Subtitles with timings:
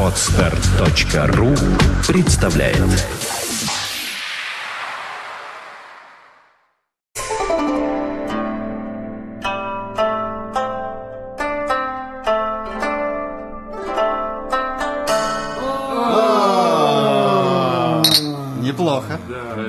[0.00, 1.54] Отстар.ру
[2.06, 2.78] представляет
[18.60, 19.18] Неплохо.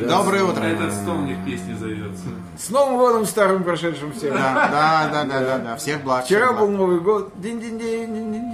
[0.07, 0.63] Доброе утро.
[0.63, 2.23] Этот стол мне к песне зовется.
[2.57, 4.33] С Новым годом старым прошедшим всем.
[4.33, 5.75] Да, да, да, да, да, да.
[5.75, 6.25] Всех благ.
[6.25, 6.77] Вчера всех был благ.
[6.79, 7.31] Новый год.
[7.35, 8.52] Динь-динь-динь-динь-динь.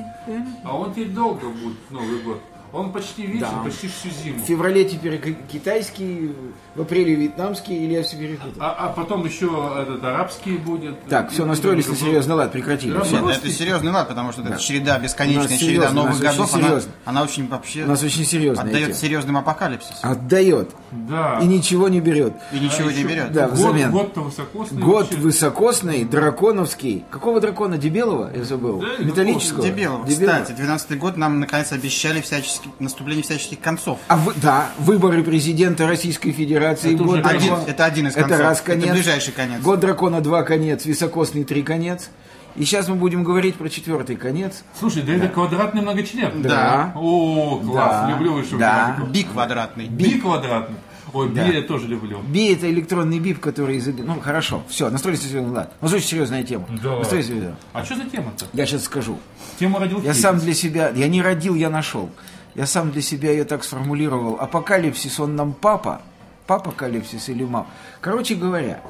[0.69, 2.39] А он теперь долго будет Новый год.
[2.71, 3.63] Он почти вечер, Да.
[3.63, 4.37] почти всю зиму.
[4.39, 6.35] В феврале теперь ки- китайский,
[6.75, 8.51] в апреле вьетнамский, или я все перепутал.
[8.59, 9.47] А, а потом еще
[9.81, 11.03] этот арабский будет.
[11.05, 12.93] Так, все, настроились на серьезный лад, прекратили.
[12.93, 12.99] Да.
[13.07, 16.63] Нет, это серьезный лад, потому что эта череда, У бесконечная череда серьезно, новых годов, она,
[16.67, 16.91] серьезно.
[17.05, 18.99] она очень вообще У нас очень серьезная отдает тема.
[18.99, 19.97] серьезным апокалипсисом.
[20.11, 20.69] Отдает.
[20.91, 21.39] Да.
[21.41, 22.33] И ничего не берет.
[22.51, 23.31] И ничего А не берет.
[23.31, 23.91] Да, Год, взамен.
[23.91, 24.81] год-то высокосный.
[24.81, 25.17] Год вообще.
[25.17, 27.03] высокосный, драконовский.
[27.09, 27.77] Какого дракона?
[27.77, 28.29] Дебелого?
[28.35, 28.79] Я забыл.
[28.81, 29.63] Да, Металлического?
[29.65, 30.07] Дебилов.
[30.07, 33.99] Кстати, 12 год нам наконец обещали всячески, наступление всяческих концов.
[34.07, 36.95] А вы, да, выборы президента Российской Федерации.
[36.95, 37.63] Это год Один, дракона.
[37.67, 38.39] это один из Это концов.
[38.39, 38.85] раз конец.
[38.85, 39.61] Это ближайший конец.
[39.61, 42.09] Год дракона два конец, високосный три конец.
[42.55, 44.63] И сейчас мы будем говорить про четвертый конец.
[44.77, 46.41] Слушай, да, это квадратный многочлен.
[46.41, 46.91] Да.
[46.95, 48.09] О, класс, Да.
[48.11, 48.97] люблю выше Да.
[49.11, 49.85] Би квадратный.
[49.87, 50.75] Би квадратный.
[51.13, 51.45] Ой, би Да.
[51.45, 52.19] я тоже люблю.
[52.27, 53.87] Би это электронный бип, который из...
[53.87, 55.73] Ну, хорошо, все, настроились на серьезный лад.
[55.79, 56.65] У нас очень серьезная тема.
[56.83, 56.97] Да.
[56.97, 57.59] Настроились на серьезный лад.
[57.73, 58.45] А что за тема-то?
[58.53, 59.17] Я сейчас скажу.
[59.59, 60.89] Тему родил Я сам для себя...
[60.95, 62.09] Я не родил, я нашел.
[62.55, 64.37] Я сам для себя ее так сформулировал.
[64.39, 66.01] Апокалипсис, он нам папа.
[66.47, 67.67] Папа калипсис или мам.
[68.01, 68.81] Короче говоря,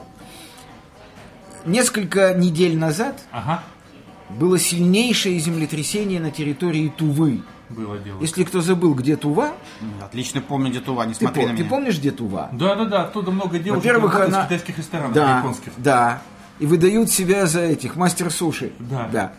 [1.66, 3.64] несколько недель назад Ага,
[4.30, 7.42] было сильнейшее землетрясение на территории Тувы.
[7.70, 8.22] было дело.
[8.22, 9.52] Если кто забыл, где Тува,
[10.02, 11.70] Отлично помню Детува, не ты, смотри пом- на ты меня.
[11.70, 12.50] помнишь, где Тува?
[12.54, 15.72] Да-да-да, оттуда много девушек Во-первых, она- в китайских ресторанах, Да, японских.
[15.78, 16.22] да.
[16.60, 18.72] И выдают себя за этих мастер суши.
[18.80, 19.34] Да.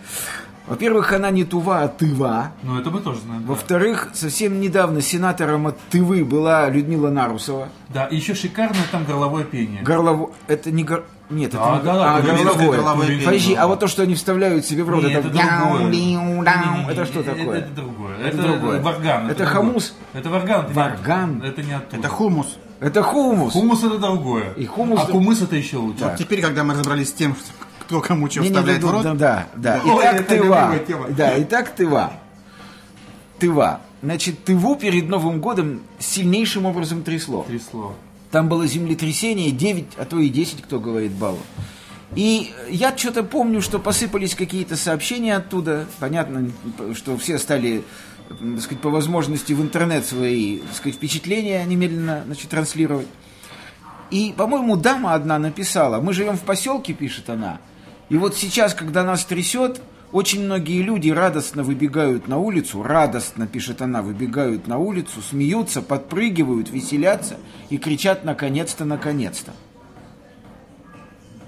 [0.70, 2.52] Во-первых, она не Тува, а Тыва.
[2.62, 3.42] Ну, это мы тоже знаем.
[3.42, 3.48] да.
[3.48, 7.68] Во-вторых, совсем недавно сенатором от Тывы была Людмила Нарусова.
[7.88, 9.82] Да, и еще шикарное там горловое пение.
[9.82, 10.30] Горлово...
[10.46, 11.04] Это не гор...
[11.28, 11.84] Нет, Да, это не...
[11.84, 12.76] да, да, а, тувинское горловое.
[12.78, 13.24] горловое пение.
[13.24, 15.28] Подожди, а вот то, что они вставляют себе в рот, Не, это...
[15.28, 16.86] это другое.
[16.88, 17.58] Это что такое?
[17.58, 18.16] Это, другое.
[18.18, 18.80] Это Это, другое.
[18.80, 19.26] варган.
[19.30, 19.54] Это другое.
[19.56, 19.94] хомус?
[20.12, 20.60] Это варган.
[20.60, 21.42] это не- Варган?
[21.42, 21.96] Это не оттуда.
[21.98, 22.58] Это хумус.
[22.80, 23.52] Это хумус.
[23.52, 24.52] Хумус это другое.
[24.56, 26.04] И хумус- А кумыс это еще лучше.
[26.04, 27.44] Вот теперь, когда мы разобрались с тем, что
[27.90, 29.82] кто кому что вставляет в рот, да, да, да.
[29.84, 30.78] Итак, Тыва.
[31.08, 32.12] Да, итак, Тыва.
[33.40, 33.80] Тыва.
[34.00, 37.42] Значит, Тыву перед Новым годом сильнейшим образом трясло.
[37.48, 37.94] Три слова.
[38.30, 41.42] Там было землетрясение 9, а то и 10, кто говорит, баллов.
[42.14, 45.86] И я что-то помню, что посыпались какие-то сообщения оттуда.
[45.98, 46.48] Понятно,
[46.94, 47.82] что все стали,
[48.28, 53.08] так сказать, по возможности в интернет свои так сказать, впечатления немедленно значит, транслировать.
[54.12, 57.58] И, по-моему, дама одна написала, мы живем в поселке, пишет она,
[58.10, 59.80] и вот сейчас, когда нас трясет,
[60.12, 66.70] очень многие люди радостно выбегают на улицу, радостно, пишет она, выбегают на улицу, смеются, подпрыгивают,
[66.70, 67.38] веселятся
[67.70, 69.52] и кричат «наконец-то, наконец-то».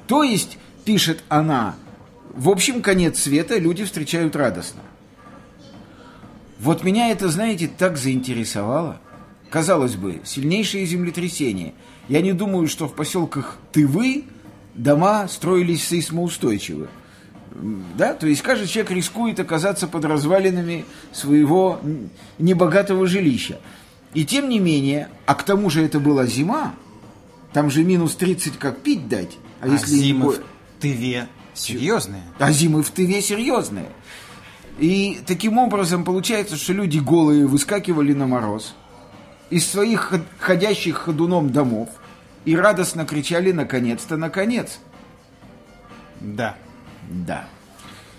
[0.07, 1.75] То есть, пишет она,
[2.33, 4.83] в общем, конец света люди встречают радостно.
[6.61, 9.01] Вот меня это, знаете, так заинтересовало.
[9.51, 11.75] Казалось бы, сильнейшее землетрясение.
[12.09, 14.25] Я не думаю, что в поселках Тывы
[14.75, 16.89] дома строились сейсмоустойчиво.
[17.99, 21.81] Да, то есть каждый человек рискует оказаться под развалинами своего
[22.39, 23.61] небогатого жилища.
[24.15, 26.75] И тем не менее, а к тому же это была зима,
[27.53, 29.37] там же минус 30 как пить дать.
[29.61, 30.41] А, а если не зимы бо- в
[30.81, 32.23] Тыве серьезные.
[32.39, 33.91] а зимы в Тыве серьезные.
[34.79, 38.75] И таким образом получается, что люди голые выскакивали на мороз
[39.51, 41.91] из своих ход- ходящих ходуном домов
[42.45, 44.79] и радостно кричали «наконец-то, наконец!»
[46.21, 46.57] Да.
[47.09, 47.45] Да.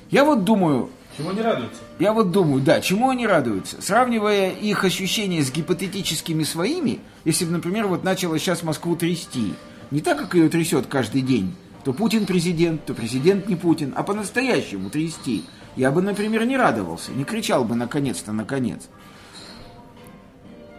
[0.10, 1.82] Я вот думаю, Чего не радуются?
[2.00, 3.82] я вот думаю, да, чему они радуются?
[3.82, 9.54] Сравнивая их ощущения с гипотетическими своими, если бы, например, вот начало сейчас Москву трясти,
[9.92, 14.04] не так, как ее трясет каждый день, то Путин президент, то президент не Путин, а
[14.04, 15.44] по-настоящему трясти,
[15.76, 18.82] я бы, например, не радовался, не кричал бы «наконец-то, наконец!»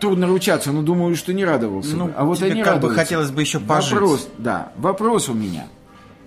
[0.00, 2.12] Трудно ручаться, но думаю, что не радовался Ну, бы.
[2.16, 3.00] А вот тебе они как бы радуются.
[3.00, 3.92] хотелось бы еще пожить.
[3.92, 5.66] Вопрос, да, вопрос у меня.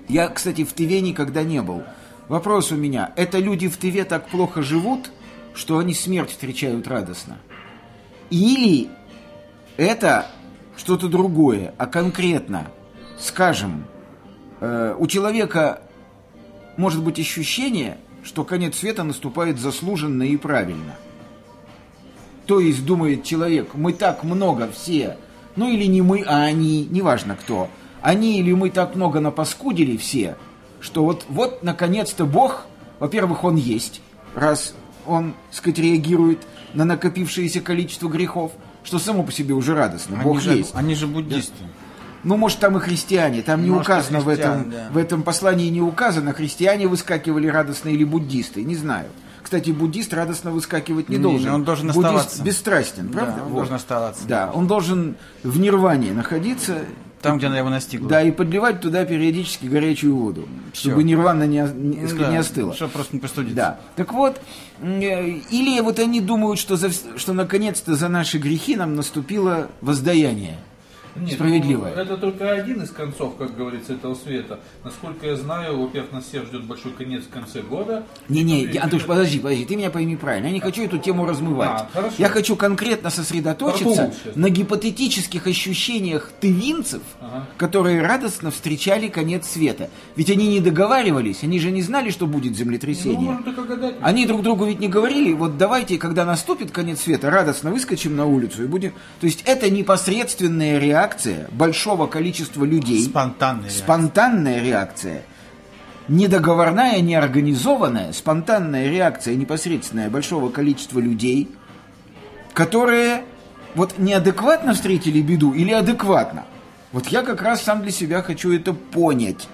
[0.07, 1.83] Я, кстати, в Тыве никогда не был.
[2.29, 3.11] Вопрос у меня.
[3.15, 5.11] Это люди в Тыве так плохо живут,
[5.53, 7.37] что они смерть встречают радостно?
[8.29, 8.89] Или
[9.75, 10.27] это
[10.75, 12.67] что-то другое, а конкретно,
[13.19, 13.85] скажем,
[14.59, 15.81] э, у человека
[16.77, 20.95] может быть ощущение, что конец света наступает заслуженно и правильно.
[22.47, 25.17] То есть, думает человек, мы так много все,
[25.55, 27.69] ну или не мы, а они, неважно кто,
[28.01, 30.37] они или мы так много напаскудили все,
[30.79, 32.65] что вот, вот наконец-то Бог,
[32.99, 34.01] во-первых, Он есть,
[34.33, 34.73] раз
[35.05, 36.39] он, сказать, реагирует
[36.73, 38.51] на накопившееся количество грехов,
[38.83, 40.17] что само по себе уже радостно.
[40.23, 40.71] Бог Они же, есть.
[40.73, 41.53] они же буддисты.
[42.23, 44.87] Ну, может, там и христиане, там не Может, указано в этом, да.
[44.91, 49.07] в этом послании не указано, христиане выскакивали радостно или буддисты, не знаю.
[49.47, 51.53] Кстати, буддист радостно выскакивать не, Не, должен.
[51.53, 52.43] он должен Буддист оставаться.
[52.43, 53.35] бесстрастен, правда?
[53.37, 53.55] Да, он Вот.
[53.59, 54.27] должен оставаться.
[54.27, 56.79] Да, он должен в нирване находиться,
[57.21, 58.09] Там, где она его настигла.
[58.09, 60.89] да, и подливать туда периодически горячую воду, Всё.
[60.89, 62.73] чтобы нирвана не, не, да, не остыла.
[62.75, 63.55] Чтобы просто не простудиться.
[63.55, 63.79] Да.
[63.95, 64.41] Так вот,
[64.81, 70.57] э, или вот они думают, что, за, что наконец-то за наши грехи нам наступило воздаяние.
[71.19, 71.93] Нет, Справедливое.
[71.95, 74.59] ну, это только один из концов, как говорится, этого света.
[74.83, 78.03] Насколько я знаю, во-первых, нас всех ждет большой конец в конце года.
[78.29, 80.47] Не-не, И- Антош, подожди, подожди, ты меня пойми правильно.
[80.47, 81.69] Я не хочу эту тему размывать.
[81.69, 82.15] А, хорошо.
[82.17, 87.45] я хочу конкретно сосредоточиться на гипотетических ощущениях тывинцев, Ага.
[87.57, 89.89] которые радостно встречали конец света.
[90.15, 93.39] Ведь они не договаривались, они же не знали, что будет Ну, землетрясение.
[93.67, 93.95] гадать.
[94.01, 98.25] Они друг другу ведь не говорили, вот давайте, когда наступит конец света, радостно выскочим на
[98.25, 98.93] улицу и будем...
[99.19, 101.06] То есть это непосредственная реакция
[101.51, 103.03] большого количества людей.
[103.03, 103.83] Спонтанная реакция.
[103.83, 105.23] Спонтанная реакция.
[106.07, 111.49] Недоговорная, неорганизованная, спонтанная реакция непосредственная большого количества людей,
[112.53, 113.23] которые
[113.75, 116.45] вот неадекватно встретили беду или адекватно.
[116.91, 119.47] Вот я как раз сам для себя хочу это понять.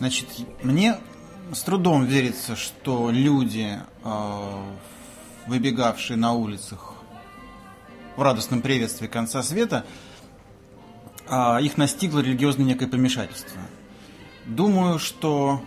[0.00, 0.26] Значит,
[0.62, 0.96] мне
[1.52, 4.62] с трудом верится, что люди, э,
[5.46, 6.94] выбегавшие на улицах
[8.16, 9.84] в радостном приветствии конца света,
[11.30, 13.60] а, их настигло религиозное некое помешательство.
[14.46, 15.62] Думаю, что...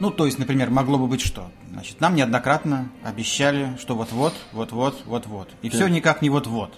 [0.00, 1.50] Ну, то есть, например, могло бы быть что?
[1.70, 5.48] Значит, нам неоднократно обещали, что вот-вот, вот-вот, вот-вот.
[5.62, 6.74] И все никак не вот-вот.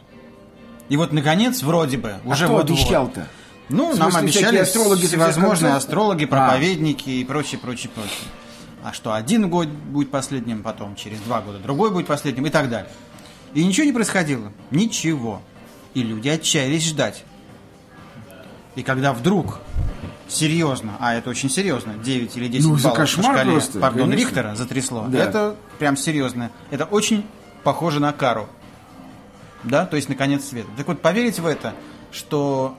[0.89, 2.79] И вот, наконец, вроде бы, А уже кто вот-вот.
[2.79, 3.27] обещал-то?
[3.71, 6.27] Ну, нам обещали астрологи всевозможные астрологи, А.
[6.27, 8.29] проповедники и прочее, прочее, прочее.
[8.83, 12.69] А что один год будет последним, потом через два года другой будет последним и так
[12.69, 12.91] далее.
[13.55, 14.53] И ничего не происходило.
[14.71, 15.41] Ничего.
[15.95, 17.25] И люди отчаялись ждать.
[18.77, 19.61] И когда вдруг
[20.29, 24.27] серьезно, а это очень серьезно, 9 или 10 Ну, баллов по шкале, просто, пардон, конечно.
[24.29, 25.19] Рихтера затрясло, Да.
[25.19, 26.51] это прям серьезно.
[26.71, 27.25] Это очень
[27.63, 28.49] похоже на кару.
[29.63, 30.69] Да, то есть на конец света.
[30.77, 31.75] Так вот, поверить в это,
[32.11, 32.77] что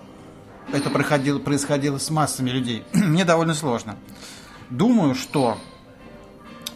[0.71, 3.95] это происходило, происходило с массами людей, мне довольно сложно.
[4.69, 5.57] Думаю, что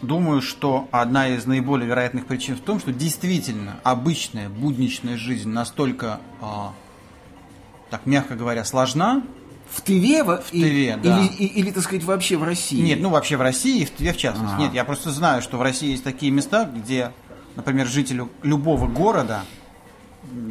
[0.02, 6.20] думаю, что одна из наиболее вероятных причин в том, что действительно обычная будничная жизнь настолько,
[6.40, 6.72] а,
[7.90, 9.22] так мягко говоря, сложна.
[9.70, 10.24] В Тыве?
[10.24, 11.20] В Тыве, да.
[11.20, 12.80] Или, и- или, так сказать, вообще в России?
[12.80, 14.54] Нет, ну вообще в России и в Тве в частности.
[14.54, 14.62] Ага.
[14.64, 17.12] Нет, я просто знаю, что в России есть такие места, где,
[17.56, 19.42] например, жителю любого города,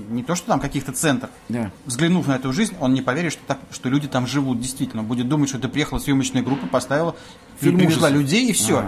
[0.10, 1.70] не то что там каких-то центров, Да.
[1.86, 5.02] взглянув на эту жизнь, он не поверит, что, так, что люди там живут действительно.
[5.04, 7.16] Он будет думать, что это приехала съемочная группа, поставила,
[7.60, 8.14] Фильм привезла ужасов.
[8.22, 8.80] людей и все.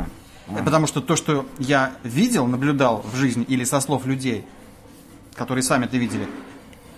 [0.48, 4.44] Ага, Потому что то, что я видел, наблюдал в жизни или со слов людей,
[5.36, 6.28] которые сами это видели,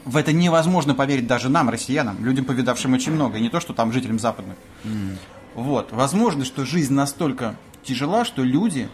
[0.06, 3.74] в это невозможно поверить даже нам, россиянам, людям, повидавшим очень много, и не то, что
[3.74, 4.58] там жителям западных.
[5.56, 5.92] Вот.
[5.92, 8.90] Возможно, что жизнь настолько тяжела, что люди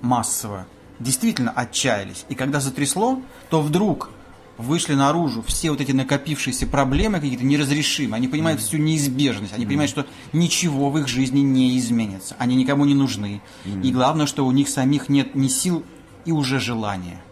[0.00, 0.66] массово
[0.98, 2.24] действительно отчаялись.
[2.28, 4.10] И когда затрясло, то вдруг
[4.58, 8.16] вышли наружу все вот эти накопившиеся проблемы какие-то неразрешимые.
[8.16, 9.54] Они понимают всю неизбежность.
[9.54, 12.34] Они понимают, что ничего в их жизни не изменится.
[12.38, 13.40] Они никому не нужны.
[13.64, 15.84] И главное, что у них самих нет ни сил
[16.24, 17.22] и уже желания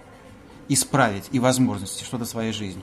[0.68, 2.82] исправить и возможности что-то в своей жизни.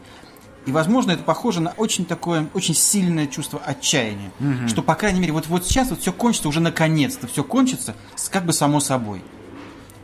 [0.66, 4.32] И, возможно, это похоже на очень такое, очень сильное чувство отчаяния.
[4.68, 7.96] Что, по крайней мере, вот, вот сейчас вот все кончится, уже наконец-то все кончится,
[8.32, 9.22] как бы само собой.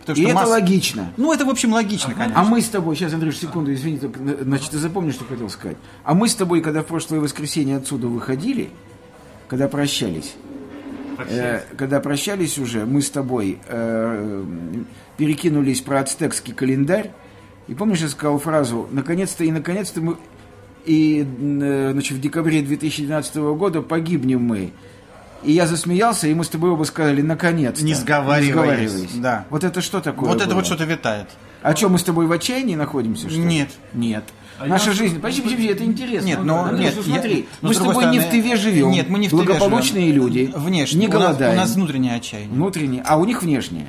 [0.02, 1.14] Потому И это логично.
[1.18, 2.40] Ну, это, в общем, логично, конечно.
[2.40, 5.78] А мы с тобой, сейчас, Андрюш, секунду, извини, только, значит, ты запомнишь, что хотел сказать.
[6.04, 8.72] А мы с тобой, когда в прошлое воскресенье отсюда выходили,
[9.48, 10.34] когда прощались,
[11.28, 14.44] э, когда прощались уже, мы с тобой э,
[15.18, 17.12] перекинулись про ацтекский календарь,
[17.70, 20.18] и помнишь, я сказал фразу, наконец-то и наконец-то мы,
[20.86, 21.26] и,
[21.62, 24.72] э, значит, в декабре 2012 года погибнем мы.
[25.44, 27.86] И я засмеялся, и мы с тобой оба сказали, наконец-то.
[27.86, 29.46] Не сговариваясь, да.
[29.50, 30.56] Вот это что такое вот это было?
[30.56, 31.28] вот что-то витает.
[31.62, 33.30] А что, мы с тобой в отчаянии находимся?
[33.30, 33.46] Что ли?
[33.46, 33.70] Нет.
[33.94, 34.24] Нет.
[34.58, 35.16] А Наша я- жизнь...
[35.16, 36.26] Подожди, подожди, это интересно.
[36.28, 38.42] Нет, но- Андрюш, нет, ну я- смотри, но мы с с тобой не в стороны-
[38.44, 38.92] Тыве живем.
[38.92, 40.22] Нет, мы не в Тыве Благополучные живем.
[40.22, 40.54] люди.
[40.54, 41.00] Внешне.
[41.00, 41.54] Не У нас- голодаем.
[41.54, 42.50] У нас внутреннее отчаяние.
[42.54, 43.04] Внутреннее.
[43.06, 43.88] А у них внешнее.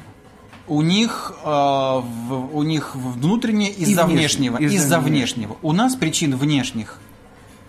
[0.71, 4.57] У них, э, в- у них внутреннее из-за внешнего.
[4.57, 5.49] Из-за Из-за внешнего.
[5.49, 5.57] внешнего.
[5.63, 6.99] У нас причин внешних,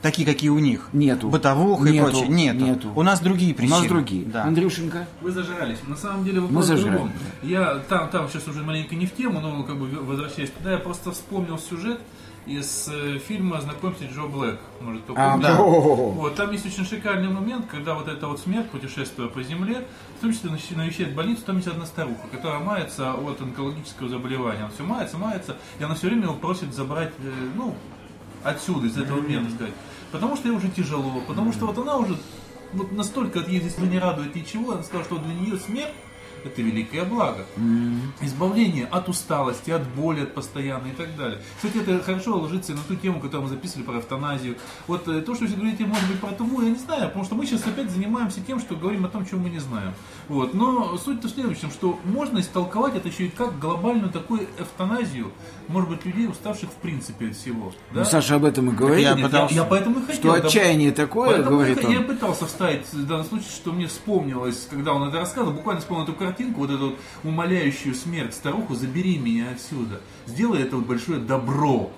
[0.03, 0.87] такие, какие у них.
[0.93, 1.27] Нету.
[1.29, 2.11] Бытовух и Нету.
[2.11, 2.27] прочее.
[2.29, 2.63] Нету.
[2.65, 2.91] Нету.
[2.95, 3.79] У нас другие У причины.
[3.79, 4.25] нас другие.
[4.25, 4.43] Да.
[4.43, 5.07] Андрюшенька.
[5.21, 5.79] Вы зажрались.
[5.87, 7.11] На самом деле вопрос в зажрали, другом.
[7.41, 10.77] Я там, там сейчас уже маленько не в тему, но как бы возвращаясь туда, я
[10.77, 11.99] просто вспомнил сюжет
[12.45, 14.59] из э, фильма «Знакомьтесь, Джо Блэк».
[14.81, 15.55] Может, кто А, да.
[15.61, 20.21] Вот, там есть очень шикарный момент, когда вот эта вот смерть, путешествуя по земле, в
[20.21, 24.61] том числе навещ- навещает больницу, там есть одна старуха, которая мается от онкологического заболевания.
[24.61, 27.75] Она все мается, мается, и она все время его просит забрать, э, ну,
[28.43, 29.73] отсюда, из этого мира, так сказать.
[30.11, 32.17] Потому что ей уже тяжело, потому что вот она уже
[32.73, 35.93] вот настолько здесь не радует ничего, она сказала, что для нее смерть
[36.43, 37.45] это великое благо.
[38.21, 41.39] Избавление от усталости, от боли, от постоянной и так далее.
[41.57, 44.55] Кстати, это хорошо ложится и на ту тему, которую мы записывали про эвтаназию.
[44.87, 47.35] Вот э, то, что вы говорите, может быть, про ТВ, я не знаю, потому что
[47.35, 49.93] мы сейчас опять занимаемся тем, что говорим о том, чего мы не знаем.
[50.27, 50.53] Вот.
[50.53, 55.31] Но суть-то в следующем, что можно истолковать это еще и как глобальную такую эвтаназию,
[55.67, 57.65] может быть, людей, уставших в принципе от всего.
[57.91, 58.05] Ну, Да?
[58.05, 59.05] Саша об этом и говорит.
[59.05, 60.15] я Нет, пытался- я поэтому и хотел.
[60.15, 62.05] Что да, отчаяние такое, Поэтому говорит я, я он.
[62.05, 66.13] пытался вставить в данном случае, что мне вспомнилось, когда он это рассказывал, буквально вспомнил эту
[66.31, 71.91] картинку, вот эту вот умоляющую смерть старуху, забери меня отсюда, сделай это вот большое добро.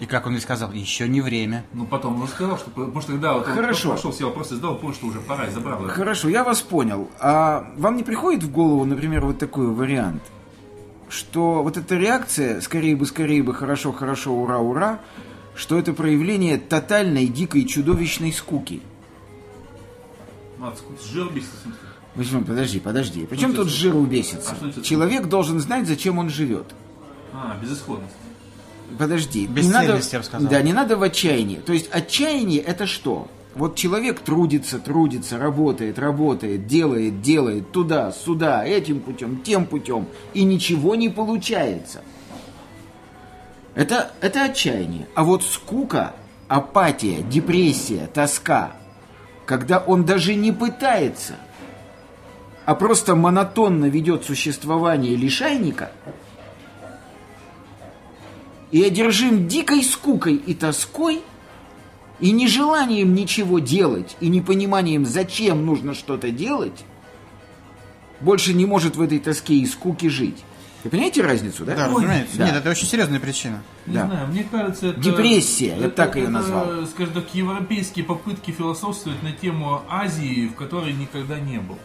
[0.00, 1.64] И как он и сказал, еще не время.
[1.72, 3.92] Ну, потом он сказал, что, потому что когда вот он Хорошо.
[3.92, 5.88] пошел, сел, просто сдал, понял, что уже пора, и забрал это.
[5.94, 7.08] Хорошо, я вас понял.
[7.20, 10.22] А вам не приходит в голову, например, вот такой вариант,
[11.08, 15.00] что вот эта реакция «скорее бы, скорее бы, хорошо, хорошо, ура, ура»,
[15.54, 18.82] что это проявление тотальной, дикой, чудовищной скуки?
[20.58, 21.93] Надо с жир бесится, в смысле.
[22.14, 22.44] Почему?
[22.44, 23.26] Подожди, подожди.
[23.26, 24.54] Причем Ну, тут что- жиру бесится?
[24.60, 24.82] А это?
[24.82, 26.66] Человек должен знать, зачем он живет.
[27.32, 28.14] А, безысходность.
[28.98, 29.46] Подожди.
[29.46, 30.48] Бесцельность, не надо, я бы сказал.
[30.48, 31.56] Да, не надо в отчаянии.
[31.56, 33.26] То есть отчаяние это что?
[33.56, 40.44] Вот человек трудится, трудится, работает, работает, делает, делает туда, сюда, этим путем, тем путем, и
[40.44, 42.02] ничего не получается.
[43.74, 45.08] Это, это отчаяние.
[45.14, 46.14] А вот скука,
[46.48, 48.76] апатия, депрессия, тоска,
[49.46, 51.34] когда он даже не пытается,
[52.64, 55.92] а просто монотонно ведет существование лишайника,
[58.70, 61.22] и одержим дикой скукой и тоской,
[62.20, 66.84] и нежеланием ничего делать, и непониманием, зачем нужно что-то делать,
[68.20, 70.42] больше не может в этой тоске и скуке жить.
[70.82, 71.74] Вы понимаете разницу, да?
[71.76, 72.36] Да, разумеется.
[72.36, 72.46] Да.
[72.46, 73.62] Нет, это очень серьезная причина.
[73.86, 74.06] Не Да.
[74.06, 75.00] знаю, мне кажется, это...
[75.00, 76.86] Депрессия, я так ее это, назвал.
[76.86, 81.78] скажем так, европейские попытки философствовать на тему Азии, в которой никогда не был.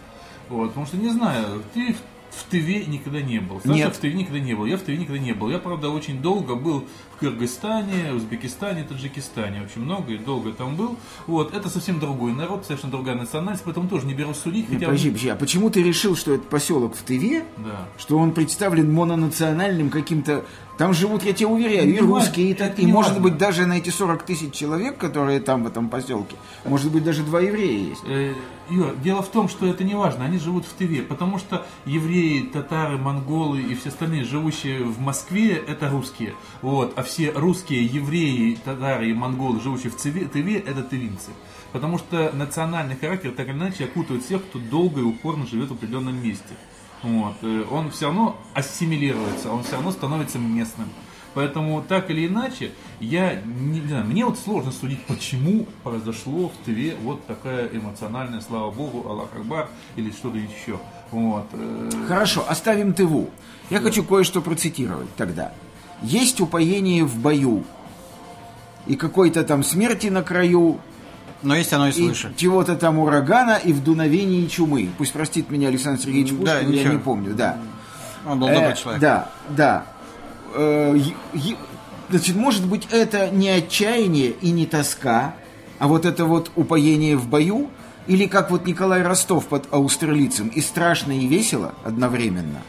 [0.49, 1.95] Вот, потому что, не знаю, ты
[2.31, 3.59] в, Тыве никогда не был.
[3.61, 3.95] Саша Нет.
[3.95, 4.65] в Тыве никогда не был.
[4.65, 5.49] Я в Тыве никогда не был.
[5.49, 6.85] Я, правда, очень долго был
[7.19, 9.61] Кыргызстане, Узбекистане, Таджикистане.
[9.63, 10.97] Очень много и долго там был.
[11.27, 14.69] Вот, это совсем другой народ, совершенно другая национальность, поэтому тоже не беру судить.
[14.69, 17.87] Нет, хотя подожди, подожди, а почему ты решил, что это поселок в Тыве, Да.
[17.97, 20.45] что он представлен мононациональным каким-то...
[20.77, 23.23] Там живут, я тебе уверяю, и русские, и, так- и может важно.
[23.23, 27.21] быть даже на эти 40 тысяч человек, которые там в этом поселке, может быть даже
[27.23, 28.01] два еврея есть.
[28.07, 28.33] Э,
[28.69, 32.43] Юр, дело в том, что это не важно, они живут в Тыве, потому что евреи,
[32.43, 36.33] татары, монголы и все остальные, живущие в Москве, это русские.
[36.61, 41.31] Вот, а все русские, евреи, татары и монголы, живущие в Тыве, Тыве это тывинцы.
[41.71, 45.73] Потому что национальный характер так или иначе окутывает всех, кто долго и упорно живет в
[45.73, 46.53] определенном месте.
[47.03, 47.35] Вот.
[47.41, 50.87] э, Он все равно ассимилируется, он все равно становится местным.
[51.35, 56.97] Поэтому так или иначе, я не, знаю, мне вот сложно судить, почему произошло в ТВ
[57.03, 60.79] вот такая эмоциональная, слава богу, Аллах Акбар или что-то еще.
[61.11, 61.45] Вот.
[61.53, 63.29] э, Хорошо, оставим Тыву.
[63.69, 65.53] Я хочу кое-что процитировать тогда.
[66.01, 67.63] Есть упоение в бою,
[68.87, 70.77] и какой-то там смерти на краю,
[71.43, 72.33] Но есть оно и свыше.
[72.37, 74.89] чего-то там урагана, и в дуновении чумы.
[74.97, 76.93] Пусть простит меня Александр Сергеевич Пушкин, Да, я ничего.
[76.93, 77.57] не помню, да.
[78.25, 79.01] Он был Э, добрый человек.
[79.01, 79.85] Да, да.
[80.55, 80.97] Э,
[81.33, 81.55] е-
[82.09, 85.33] значит, может быть, это не отчаяние и не тоска,
[85.79, 87.69] а вот это вот упоение в бою,
[88.07, 92.61] или как вот Николай Ростов под Аустерлицем, и страшно, и весело одновременно.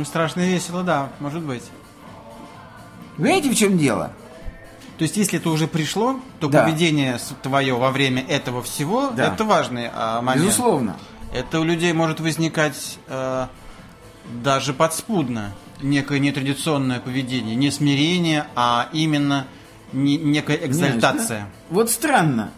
[0.00, 1.62] Ну, страшно весело, да, может быть.
[3.18, 4.12] Понимаете, в чем дело?
[4.96, 6.62] То есть, если это уже пришло, то Да.
[6.64, 9.26] поведение твое во время этого всего, Да.
[9.26, 10.46] это важный а, момент.
[10.46, 10.96] Безусловно.
[11.34, 13.46] Это у людей может возникать э,
[14.42, 15.52] даже подспудно
[15.82, 19.46] некое нетрадиционное поведение, не смирение, а именно
[19.92, 21.26] не- некая экзальтация.
[21.26, 21.46] Знаешь, да?
[21.68, 22.52] Вот странно.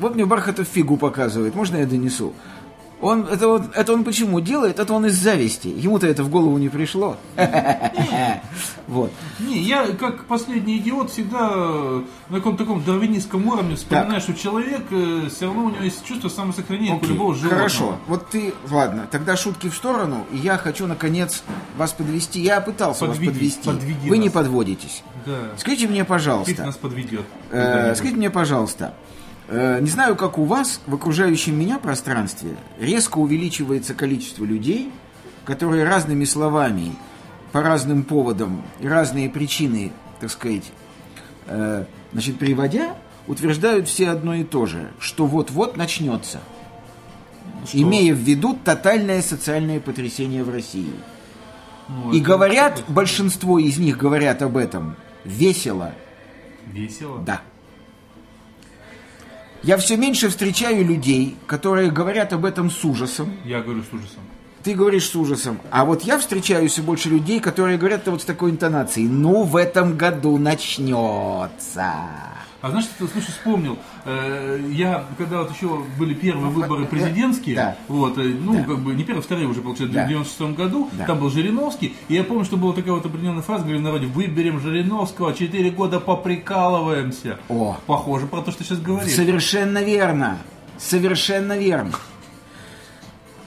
[0.00, 1.54] Вот мне Бархатов фигу показывает.
[1.54, 2.34] Можно я донесу?
[3.00, 4.80] Он, это, вот, это он почему делает?
[4.80, 5.68] Это он из зависти.
[5.68, 7.16] Ему-то это в голову не пришло.
[8.88, 9.12] Вот.
[9.38, 11.50] Не, я как последний идиот всегда
[12.30, 16.30] на каком-то таком дарвинистском уровне вспоминаю, что человек э, все равно у него есть чувство
[16.30, 17.56] самосохранения как у любого животного.
[17.56, 17.98] Хорошо.
[18.06, 20.24] Вот ты, ладно, тогда шутки в сторону.
[20.32, 21.42] И я хочу, наконец,
[21.76, 22.40] вас подвести.
[22.40, 23.68] Я пытался вас подвести.
[24.08, 25.02] Вы не подводитесь.
[25.58, 26.64] Скажите мне, пожалуйста.
[26.64, 27.26] нас подведет.
[27.50, 28.94] Э, скажите мне, пожалуйста,
[29.50, 34.92] не знаю, как у вас, в окружающем меня пространстве резко увеличивается количество людей,
[35.44, 36.92] которые разными словами
[37.52, 40.70] по разным поводам разные причины, так сказать,
[41.46, 42.94] э, значит, приводя,
[43.26, 46.40] утверждают все одно и то же, что вот-вот начнется.
[47.72, 50.92] Имея в виду тотальное социальное потрясение в России.
[51.88, 55.94] Ну, И говорят, большинство из них говорят об этом весело,
[56.66, 57.18] Весело.
[57.20, 57.40] да.
[59.62, 63.32] Я все меньше встречаю людей, которые говорят об этом с ужасом.
[63.44, 64.20] Я говорю с ужасом.
[64.62, 65.58] Ты говоришь с ужасом.
[65.70, 69.08] А вот я встречаю все больше людей, которые говорят вот с такой интонацией.
[69.08, 71.94] Ну, в этом году начнется.
[72.60, 77.54] А знаешь, что ты, слушай, вспомнил, э, я, когда вот еще были первые выборы президентские,
[77.54, 77.76] Да.
[77.86, 78.64] вот, э, ну, Да.
[78.64, 80.04] как бы, не первые, вторые уже, получается, Да.
[80.06, 81.04] в 96 году, Да.
[81.06, 84.06] там был Жириновский, и я помню, что была такая вот определенная фраза, говорили в народе,
[84.06, 87.38] выберем Жириновского, 4 года поприкалываемся.
[87.48, 87.76] О.
[87.86, 89.12] Похоже про то, что сейчас говоришь.
[89.14, 90.38] Совершенно верно.
[90.78, 91.92] Совершенно верно.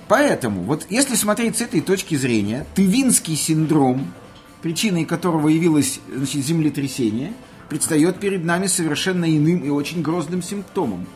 [0.08, 4.13] Поэтому, вот если смотреть с этой точки зрения, Тывинский синдром,
[4.62, 7.34] причиной которого явилось значит, землетрясение,
[7.72, 11.08] предстает перед нами совершенно иным и очень грозным симптомом.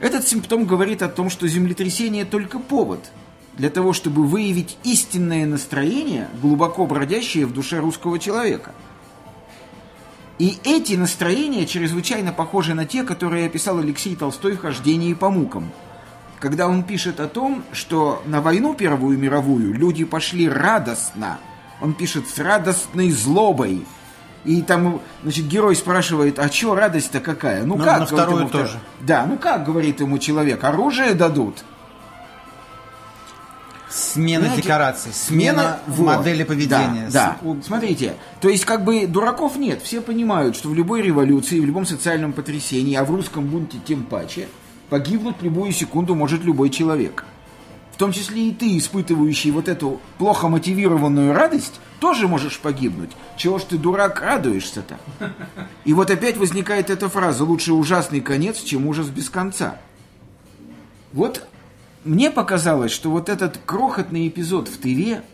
[0.00, 3.12] Этот симптом говорит о том, что землетрясение только повод
[3.56, 8.74] для того, чтобы выявить истинное настроение, глубоко бродящее в душе русского человека.
[10.40, 15.70] И эти настроения чрезвычайно похожи на те, которые описал Алексей Толстой в «Хождении по мукам»,
[16.40, 21.38] когда он пишет о том, что на войну Первую мировую люди пошли радостно.
[21.80, 23.84] Он пишет с радостной злобой.
[24.44, 27.64] И там, значит, герой спрашивает, а чё радость-то какая?
[27.64, 28.00] Ну Ну, как?
[28.00, 28.78] на вторую ему тоже.
[29.00, 31.64] Да, ну как, говорит ему человек, оружие дадут?
[33.90, 36.18] Смена Понимаете, декораций, смена вот.
[36.18, 37.08] модели поведения.
[37.10, 37.56] Да, да.
[37.62, 39.82] Смотрите, то есть как бы дураков нет.
[39.82, 44.04] Все понимают, что в любой революции, в любом социальном потрясении, а в русском бунте тем
[44.04, 44.48] паче,
[44.90, 47.24] погибнуть любую секунду может любой человек.
[47.98, 53.10] В том числе и ты, испытывающий вот эту плохо мотивированную радость, тоже можешь погибнуть.
[53.36, 54.98] Чего ж ты, дурак, радуешься-то?
[55.84, 59.78] И вот опять возникает эта фраза «лучше ужасный конец, чем ужас без конца».
[61.12, 61.48] Вот
[62.04, 65.24] мне показалось, что вот этот крохотный эпизод в Тыве,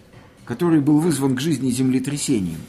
[0.46, 2.62] который был вызван к жизни землетрясением,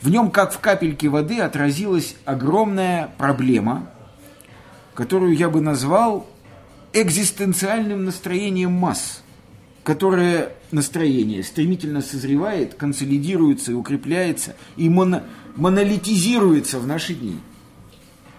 [0.00, 3.90] в нем, как в капельке воды, отразилась огромная проблема,
[4.94, 6.31] которую я бы назвал
[6.92, 9.22] экзистенциальным настроением масс,
[9.84, 15.22] которое настроение стремительно созревает, консолидируется и укрепляется, и моно-
[15.56, 17.38] монолитизируется в наши дни.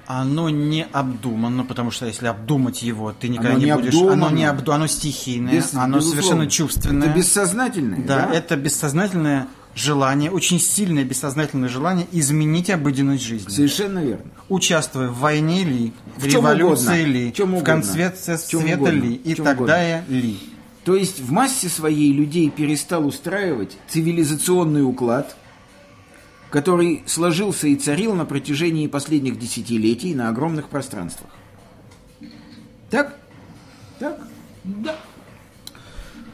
[0.06, 3.94] Оно не обдумано, потому что если обдумать его, ты никогда Оно не не будешь.
[3.94, 4.28] обдумано.
[4.28, 4.74] Оно не обду...
[4.74, 6.22] оно стихийное, Без- оно безусловно.
[6.22, 7.08] совершенно чувственное.
[7.08, 8.04] Это бессознательное.
[8.06, 13.50] Да, это бессознательное желание, очень сильное бессознательное желание изменить обыденность жизни.
[13.50, 14.26] Совершенно верно.
[14.50, 17.12] Участвуя в войне ли, в, В революции угодно.
[17.12, 20.40] ли, В чем в конце света ли и так далее ли.
[20.84, 25.36] То есть в массе своей людей перестал устраивать цивилизационный уклад,
[26.50, 31.32] который сложился и царил на протяжении последних десятилетий на огромных пространствах.
[32.90, 33.18] Так?
[33.98, 34.20] Так?
[34.64, 34.96] Да.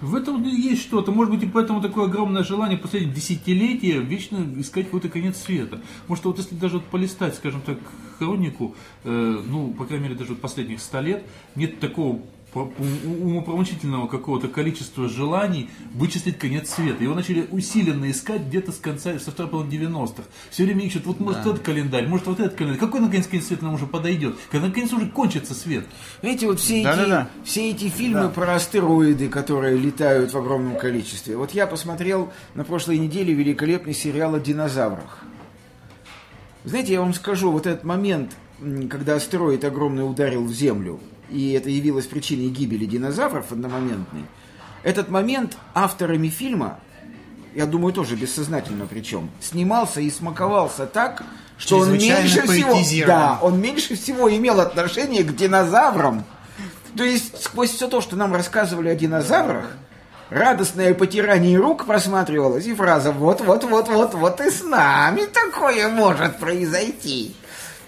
[0.01, 1.11] В этом есть что-то.
[1.11, 5.81] Может быть, и поэтому такое огромное желание последних десятилетия вечно искать какой-то конец света.
[6.07, 7.77] Может, вот если даже вот полистать, скажем так,
[8.17, 11.23] хронику, э, ну, по крайней мере, даже вот последних ста лет,
[11.55, 12.21] нет такого
[12.53, 17.03] умопромочительного какого-то количества желаний вычислить конец света.
[17.03, 20.23] Его начали усиленно искать где-то с конца, со второй половины 90-х.
[20.49, 22.79] Все время ищут, вот может этот календарь, может вот этот календарь.
[22.79, 24.35] Какой наконец конец света нам уже подойдет?
[24.51, 25.85] Когда наконец уже кончится свет?
[26.21, 31.37] Знаете, вот все, эти, все эти фильмы про астероиды, которые летают в огромном количестве.
[31.37, 35.23] Вот я посмотрел на прошлой неделе великолепный сериал о динозаврах.
[36.63, 38.35] Знаете, я вам скажу, вот этот момент,
[38.89, 44.25] когда астероид огромный ударил в Землю, и это явилось причиной гибели динозавров одномоментной,
[44.83, 46.79] этот момент авторами фильма,
[47.53, 51.23] я думаю, тоже бессознательно причем, снимался и смаковался так,
[51.57, 56.23] что он меньше всего, да, он меньше всего имел отношение к динозаврам.
[56.95, 59.65] То есть сквозь все то, что нам рассказывали о динозаврах,
[60.29, 67.35] радостное потирание рук просматривалось, и фраза «вот-вот-вот-вот-вот и с нами такое может произойти».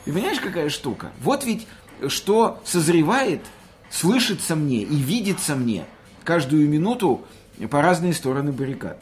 [0.06, 1.12] Ты понимаешь, какая штука?
[1.22, 1.68] Вот ведь
[2.10, 3.42] что созревает,
[3.90, 5.86] слышится мне и видится мне
[6.24, 7.26] каждую минуту
[7.70, 9.02] по разные стороны баррикад.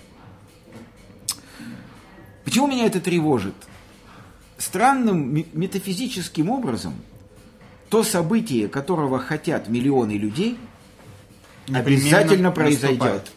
[2.43, 3.53] Почему меня это тревожит?
[4.57, 6.95] Странным ме- метафизическим образом
[7.89, 10.57] то событие, которого хотят миллионы людей,
[11.73, 13.31] обязательно произойдет.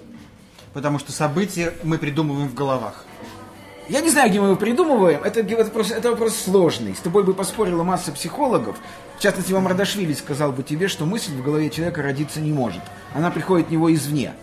[0.73, 3.05] Потому что события мы придумываем в головах.
[3.89, 5.23] Я не знаю, где мы его придумываем.
[5.23, 6.95] Это, это, вопрос, это вопрос сложный.
[6.95, 8.77] С тобой бы поспорила масса психологов.
[9.19, 12.81] В частности, вам Радашвили сказал бы тебе, что мысль в голове человека родиться не может.
[13.15, 14.35] Она приходит в него извне.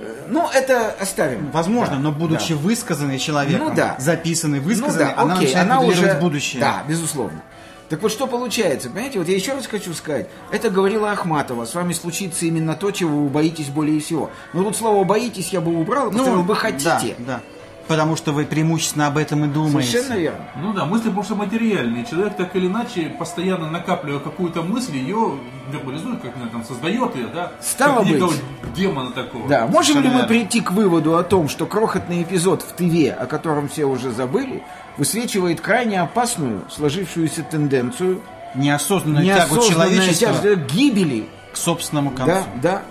[0.00, 1.50] Э, Ну, это оставим.
[1.52, 2.60] Возможно, Да, но будучи да.
[2.60, 3.96] высказанной человеком, Ну да.
[3.98, 6.18] записанной, высказанной, Ну да, она окей, начинает она уже...
[6.20, 6.60] будущее.
[6.60, 7.42] Да, безусловно.
[7.88, 11.74] Так вот, что получается, понимаете, вот я еще раз хочу сказать, это говорила Ахматова, с
[11.74, 14.30] вами случится именно то, чего вы боитесь более всего.
[14.52, 17.14] Но тут слово «боитесь» я бы убрал, ну, вы хотите.
[17.18, 17.40] Да, да.
[17.88, 19.92] Потому что вы преимущественно об этом и думаете.
[19.92, 20.44] Совершенно верно.
[20.56, 22.04] Ну да, мысли просто материальные.
[22.04, 25.38] Человек так или иначе, постоянно накапливая какую-то мысль, ее
[25.72, 27.52] вербализует, как она там создает ее, да?
[27.60, 28.42] Стало как быть.
[28.76, 29.48] демона такого.
[29.48, 33.18] Да, можем ли мы Совершенно прийти к выводу о том, что крохотный эпизод в ТВ,
[33.18, 34.62] о котором все уже забыли,
[34.96, 38.20] высвечивает крайне опасную сложившуюся тенденцию
[38.54, 42.32] Неосознанную тягу неосознанной человечества к гибели к собственному концу.
[42.32, 42.82] Да, да.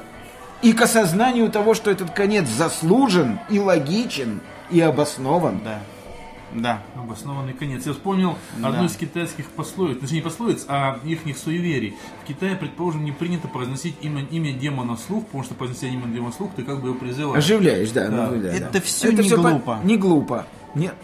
[0.62, 5.60] И к осознанию того, что этот конец заслужен и логичен и обоснован.
[5.64, 5.80] Да.
[6.54, 6.82] Да.
[6.96, 7.86] Обоснованный конец.
[7.86, 11.96] Я вспомнил одну из китайских пословиц, точнее не пословиц, а их суеверий.
[12.24, 16.32] В Китае, предположим, не принято произносить имя, имя демона вслух, потому что произнося имя демона
[16.32, 17.44] вслух, ты как бы его призываешь.
[17.44, 18.08] Оживляешь, да.
[18.08, 18.30] Да.
[18.32, 18.82] ну, да, Это да.
[18.82, 19.80] всё не всё по- глупо.
[19.84, 20.46] Не глупо.
[20.74, 20.96] Нет.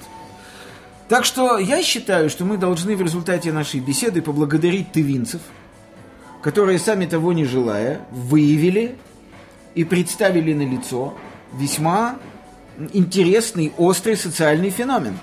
[1.09, 5.41] Так что я считаю, что мы должны в результате нашей беседы поблагодарить тывинцев,
[6.41, 8.95] которые, сами того не желая, выявили
[9.75, 11.13] и представили на лицо
[11.53, 12.15] весьма
[12.93, 15.17] интересный, острый социальный феномен.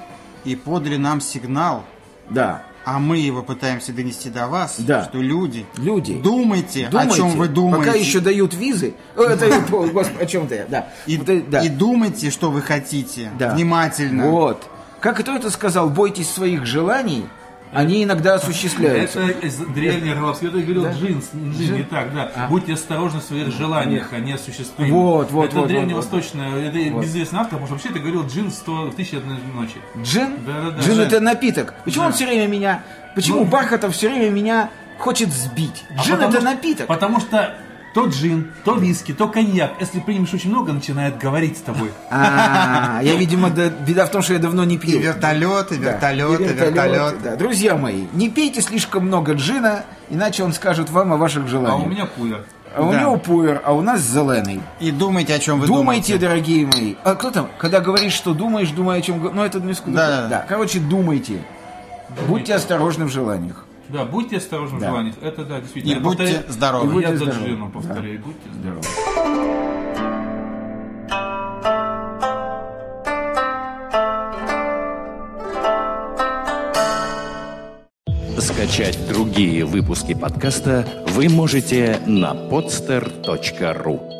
[0.45, 1.85] И подали нам сигнал,
[2.31, 2.63] Да.
[2.85, 5.05] а мы его пытаемся донести до вас, Да.
[5.05, 6.15] что люди, Люди.
[6.15, 7.87] думайте, Думайте, о чем вы думаете.
[7.87, 8.95] Пока еще дают визы.
[9.17, 9.25] О,
[10.27, 10.89] чем-то я, да.
[11.07, 11.61] И, Вот это- да.
[11.61, 13.31] и думайте, что вы хотите.
[13.39, 14.31] Внимательно.
[14.31, 14.67] Вот.
[15.01, 17.25] Как кто это сказал, бойтесь своих желаний,
[17.73, 19.21] они иногда осуществляются.
[19.21, 20.93] Это из древней арабской, это говорил Да?
[20.93, 22.47] джин, джин, не так, да.
[22.49, 24.91] Будьте осторожны в своих желаниях, они осуществимы.
[24.91, 28.91] Вот, вот, Это вот, древневосточное, это безызвестный автор, потому что вообще это говорил джин 100
[28.97, 29.77] тысяч одной ночи.
[30.03, 30.39] Джин?
[30.45, 30.83] Да-да-да.
[30.83, 31.05] Джин Да.
[31.05, 31.75] это напиток.
[31.85, 32.83] Почему он все время меня...
[33.15, 35.85] Почему Бархатов все время меня хочет сбить?
[35.91, 36.87] А Джин потому это напиток.
[36.87, 37.57] Потому что
[37.95, 39.73] то джин, то виски, то коньяк.
[39.81, 41.91] Если примешь очень много, начинает говорить с тобой.
[42.11, 45.01] А, я, видимо, да- беда в том, что я давно не И пил.
[45.01, 47.17] вертолеты, Да, вертолеты, и вертолеты, вертолеты.
[47.25, 47.37] да.
[47.37, 51.87] Друзья мои, не пейте слишком много джина, иначе он скажет вам о ваших А желаниях.
[51.87, 52.39] у меня пуля.
[52.77, 53.01] А у Да.
[53.01, 54.61] него пуэр, а у нас зеленый.
[54.79, 56.19] И думайте, о чем вы думайте, думаете.
[56.19, 56.95] дорогие мои.
[57.03, 57.49] А кто там?
[57.59, 59.21] Когда говоришь, что думаешь, думай о чем...
[59.35, 59.59] Ну, это.
[59.59, 60.47] Да, да, да.
[60.49, 61.43] Короче, думайте.
[62.29, 63.65] Будьте осторожны в желаниях.
[63.93, 64.89] Да, будьте осторожны в Да.
[64.91, 65.15] желаниях.
[65.21, 65.93] Это да, действительно.
[65.93, 66.85] И Я будьте повторяю- здоровы.
[66.85, 67.47] И Я будьте за здоровы.
[67.49, 67.79] джином Да.
[67.79, 68.21] повторяю.
[68.21, 69.91] Будьте здоровы.
[78.39, 84.20] Скачать другие выпуски подкаста вы можете на podster.ru